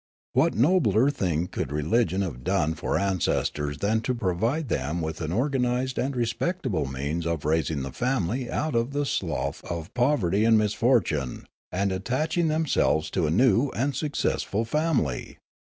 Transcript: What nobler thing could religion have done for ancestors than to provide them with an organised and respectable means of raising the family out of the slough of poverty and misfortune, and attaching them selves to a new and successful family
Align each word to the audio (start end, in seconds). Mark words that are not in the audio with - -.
What 0.33 0.55
nobler 0.55 1.11
thing 1.11 1.45
could 1.45 1.71
religion 1.71 2.23
have 2.23 2.43
done 2.43 2.73
for 2.73 2.97
ancestors 2.97 3.77
than 3.77 4.01
to 4.01 4.15
provide 4.15 4.67
them 4.67 4.99
with 4.99 5.21
an 5.21 5.31
organised 5.31 5.99
and 5.99 6.15
respectable 6.15 6.87
means 6.87 7.27
of 7.27 7.45
raising 7.45 7.83
the 7.83 7.91
family 7.91 8.49
out 8.49 8.73
of 8.73 8.93
the 8.93 9.05
slough 9.05 9.63
of 9.63 9.93
poverty 9.93 10.43
and 10.43 10.57
misfortune, 10.57 11.45
and 11.71 11.91
attaching 11.91 12.47
them 12.47 12.65
selves 12.65 13.11
to 13.11 13.27
a 13.27 13.31
new 13.31 13.69
and 13.75 13.95
successful 13.95 14.65
family 14.65 15.37